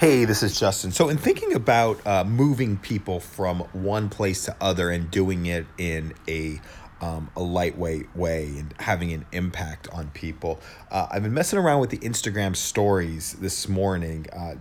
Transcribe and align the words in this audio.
Hey, 0.00 0.24
this 0.24 0.42
is 0.42 0.58
Justin. 0.58 0.92
So, 0.92 1.10
in 1.10 1.18
thinking 1.18 1.52
about 1.52 2.00
uh, 2.06 2.24
moving 2.24 2.78
people 2.78 3.20
from 3.20 3.58
one 3.74 4.08
place 4.08 4.46
to 4.46 4.56
other 4.58 4.88
and 4.88 5.10
doing 5.10 5.44
it 5.44 5.66
in 5.76 6.14
a 6.26 6.58
um, 7.02 7.30
a 7.36 7.42
lightweight 7.42 8.16
way 8.16 8.46
and 8.46 8.74
having 8.78 9.12
an 9.12 9.26
impact 9.32 9.90
on 9.92 10.08
people, 10.12 10.58
uh, 10.90 11.08
I've 11.10 11.22
been 11.22 11.34
messing 11.34 11.58
around 11.58 11.80
with 11.80 11.90
the 11.90 11.98
Instagram 11.98 12.56
stories 12.56 13.34
this 13.34 13.68
morning. 13.68 14.24
Uh, 14.32 14.54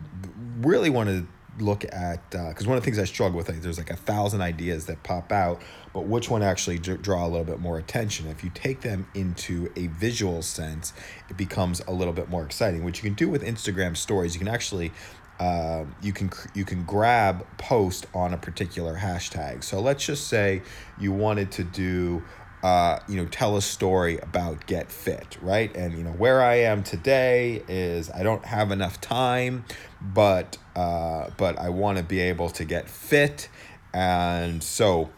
really 0.59 0.89
wanted 0.89 1.21
to 1.21 1.63
look 1.63 1.85
at 1.85 2.29
because 2.31 2.65
uh, 2.65 2.69
one 2.69 2.77
of 2.77 2.83
the 2.83 2.85
things 2.85 2.99
I 2.99 3.05
struggle 3.05 3.37
with 3.37 3.47
like, 3.47 3.61
there's 3.61 3.77
like 3.77 3.91
a 3.91 3.95
thousand 3.95 4.41
ideas 4.41 4.87
that 4.87 5.03
pop 5.03 5.31
out, 5.31 5.61
but 5.93 6.01
which 6.01 6.29
one 6.29 6.43
actually 6.43 6.79
d- 6.79 6.97
draw 6.97 7.25
a 7.25 7.29
little 7.29 7.45
bit 7.45 7.61
more 7.61 7.77
attention? 7.77 8.27
If 8.27 8.43
you 8.43 8.51
take 8.53 8.81
them 8.81 9.07
into 9.13 9.71
a 9.77 9.87
visual 9.87 10.41
sense, 10.41 10.91
it 11.29 11.37
becomes 11.37 11.81
a 11.87 11.93
little 11.93 12.13
bit 12.13 12.27
more 12.27 12.43
exciting. 12.43 12.83
What 12.83 12.97
you 12.97 13.03
can 13.03 13.13
do 13.13 13.29
with 13.29 13.41
Instagram 13.41 13.95
stories, 13.95 14.33
you 14.33 14.39
can 14.39 14.49
actually 14.49 14.91
uh, 15.39 15.85
you 16.01 16.11
can 16.13 16.29
you 16.53 16.65
can 16.65 16.83
grab 16.83 17.45
post 17.57 18.07
on 18.13 18.33
a 18.33 18.37
particular 18.37 18.95
hashtag. 18.95 19.63
So 19.63 19.79
let's 19.79 20.05
just 20.05 20.27
say 20.27 20.61
you 20.99 21.11
wanted 21.11 21.51
to 21.53 21.63
do 21.63 22.23
uh, 22.61 22.99
you 23.07 23.15
know, 23.15 23.25
tell 23.25 23.55
a 23.55 23.61
story 23.61 24.17
about 24.19 24.65
get 24.65 24.91
fit, 24.91 25.37
right? 25.41 25.73
And 25.75 25.97
you 25.97 26.03
know, 26.03 26.11
where 26.11 26.41
I 26.41 26.55
am 26.55 26.83
today 26.83 27.63
is 27.67 28.09
I 28.09 28.23
don't 28.23 28.43
have 28.43 28.71
enough 28.71 28.99
time, 28.99 29.63
but 30.01 30.57
uh, 30.75 31.29
but 31.37 31.57
I 31.57 31.69
want 31.69 31.99
to 31.99 32.03
be 32.03 32.19
able 32.19 32.49
to 32.51 32.65
get 32.65 32.89
fit, 32.89 33.47
and 33.93 34.61
so 34.61 35.09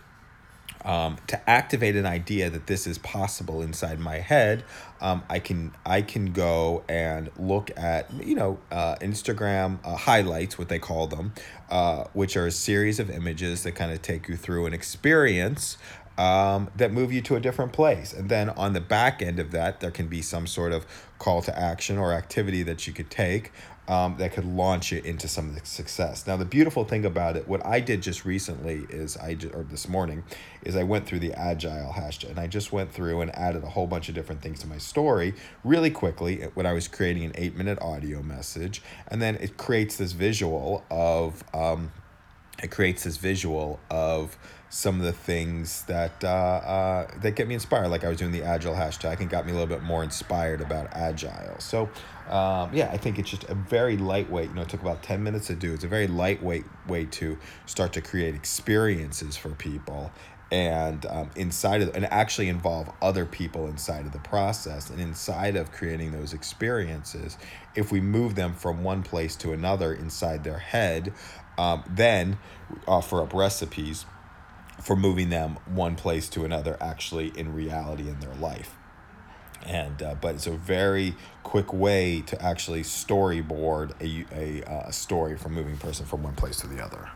um, 0.86 1.18
to 1.28 1.50
activate 1.50 1.96
an 1.96 2.06
idea 2.06 2.50
that 2.50 2.68
this 2.68 2.88
is 2.88 2.98
possible 2.98 3.62
inside 3.62 4.00
my 4.00 4.18
head, 4.18 4.64
um, 5.00 5.24
I 5.30 5.40
can 5.40 5.74
I 5.86 6.02
can 6.02 6.32
go 6.34 6.84
and 6.88 7.30
look 7.38 7.72
at 7.78 8.12
you 8.24 8.36
know 8.36 8.60
uh, 8.72 8.96
Instagram 8.96 9.80
uh, 9.84 9.96
highlights, 9.96 10.58
what 10.58 10.70
they 10.70 10.80
call 10.80 11.08
them, 11.08 11.34
uh, 11.70 12.06
which 12.14 12.38
are 12.38 12.48
a 12.48 12.52
series 12.52 13.00
of 13.00 13.10
images 13.10 13.64
that 13.64 13.74
kind 13.74 13.92
of 13.92 14.02
take 14.02 14.28
you 14.28 14.36
through 14.36 14.66
an 14.66 14.74
experience 14.74 15.78
um, 16.18 16.70
that 16.76 16.92
move 16.92 17.12
you 17.12 17.22
to 17.22 17.36
a 17.36 17.40
different 17.40 17.74
place. 17.74 18.14
And 18.14 18.30
then 18.30 18.50
on 18.50 18.74
the 18.74 18.82
back 18.82 19.22
end 19.22 19.40
of 19.40 19.52
that, 19.52 19.80
there 19.80 19.92
can 19.92 20.08
be 20.08 20.22
some 20.22 20.48
sort 20.48 20.72
of 20.72 20.86
call 21.20 21.42
to 21.44 21.58
action 21.58 21.98
or 21.98 22.14
activity 22.14 22.64
that 22.64 22.88
you 22.88 22.94
could 22.94 23.10
take 23.10 23.52
um, 23.88 24.16
that 24.20 24.32
could 24.32 24.46
launch 24.46 24.92
you 24.92 25.02
into 25.02 25.28
some 25.28 25.58
success. 25.64 26.26
Now, 26.26 26.38
the 26.38 26.46
beautiful 26.46 26.86
thing 26.86 27.06
about 27.06 27.36
it, 27.36 27.48
what 27.48 27.66
I 27.66 27.80
did 27.80 28.02
just 28.02 28.24
recently 28.24 28.86
is 28.90 29.18
I 29.18 29.38
or 29.54 29.64
this 29.64 29.88
morning 29.88 30.24
is 30.64 30.76
I 30.76 30.84
went 30.84 31.06
through 31.06 31.20
the 31.20 31.34
agile 31.34 31.92
hashtag 31.92 32.30
and 32.30 32.40
I 32.40 32.48
just 32.48 32.72
went 32.72 32.94
through 32.94 33.22
and 33.22 33.36
added 33.36 33.64
a 33.64 33.70
whole 33.70 33.88
bunch 33.88 34.08
of 34.08 34.16
different 34.16 34.42
things 34.42 34.60
to 34.60 34.68
my 34.68 34.78
story 34.78 35.34
really 35.64 35.90
quickly 35.90 36.44
when 36.54 36.66
I 36.66 36.74
was 36.74 36.88
creating 36.88 37.26
an 37.26 37.34
eight 37.36 37.56
minute 37.56 37.82
audio 37.82 38.22
message, 38.22 38.82
and 39.08 39.22
then 39.22 39.36
it 39.36 39.58
creates 39.58 39.98
this 39.98 40.12
visual 40.12 40.86
of 40.90 41.44
um, 41.54 41.92
it 42.62 42.72
creates 42.72 43.04
this 43.04 43.18
visual 43.18 43.80
of 43.90 44.38
some 44.70 45.00
of 45.00 45.06
the 45.06 45.12
things 45.12 45.84
that 45.84 46.24
uh, 46.24 46.28
uh, 46.28 47.20
that 47.22 47.36
get 47.36 47.48
me 47.48 47.54
inspired. 47.56 47.90
Like 47.90 48.06
I 48.06 48.10
was 48.10 48.18
doing 48.18 48.32
the 48.32 48.44
agile 48.44 48.74
hashtag 48.74 49.20
and 49.20 49.30
got 49.30 49.46
me 49.46 49.52
a 49.52 49.56
little 49.56 49.68
bit 49.68 49.84
more 49.84 50.04
inspired 50.04 50.62
about 50.62 50.88
agile. 50.94 51.60
So 51.60 51.90
um, 52.30 52.74
yeah, 52.74 52.90
I 52.92 52.98
think 52.98 53.20
it's 53.20 53.30
just 53.30 53.44
a 53.46 53.56
very 53.56 53.98
lightweight. 53.98 54.50
You 54.50 54.56
know, 54.56 54.62
it 54.62 54.70
took 54.70 54.82
about 54.82 55.04
ten 55.04 55.24
minutes 55.24 55.48
to 55.48 55.56
do. 55.56 55.74
It's 55.74 55.84
a 55.84 55.90
very 55.90 56.08
lightweight 56.08 56.66
way 56.88 57.06
to 57.06 57.38
start 57.66 57.94
to 57.94 58.02
create 58.02 58.34
experiences 58.34 59.36
for 59.36 59.50
people. 59.50 60.12
And 60.52 61.06
um, 61.06 61.32
inside 61.38 61.82
of 61.82 61.96
and 61.96 62.06
actually 62.06 62.50
involve 62.50 62.92
other 63.02 63.26
people 63.26 63.68
inside 63.68 64.06
of 64.06 64.12
the 64.12 64.20
process 64.20 64.90
and 64.90 65.00
inside 65.00 65.56
of 65.56 65.72
creating 65.72 66.12
those 66.12 66.34
experiences, 66.34 67.38
if 67.74 67.90
we 67.90 68.02
move 68.02 68.36
them 68.36 68.54
from 68.54 68.84
one 68.84 69.02
place 69.02 69.38
to 69.38 69.54
another 69.54 69.94
inside 69.94 70.44
their 70.44 70.58
head, 70.58 71.14
um, 71.58 71.84
then 71.90 72.38
offer 72.86 73.22
up 73.22 73.34
recipes 73.34 74.06
for 74.82 74.96
moving 74.96 75.30
them 75.30 75.58
one 75.66 75.96
place 75.96 76.28
to 76.30 76.44
another 76.44 76.76
actually 76.82 77.32
in 77.38 77.54
reality 77.54 78.10
in 78.10 78.20
their 78.20 78.34
life. 78.36 78.76
And 79.66 80.02
uh, 80.02 80.16
but 80.16 80.36
it's 80.36 80.48
a 80.48 80.58
very 80.58 81.16
quick 81.44 81.72
way 81.72 82.22
to 82.22 82.42
actually 82.42 82.82
storyboard 82.82 83.92
a, 84.02 84.26
a, 84.36 84.88
a 84.88 84.92
story 84.92 85.38
from 85.38 85.54
moving 85.54 85.78
person 85.78 86.06
from 86.06 86.24
one 86.24 86.36
place 86.36 86.58
to 86.58 86.68
the 86.68 86.84
other 86.84 87.10